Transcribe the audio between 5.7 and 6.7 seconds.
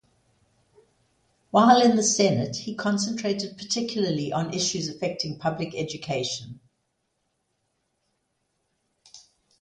education.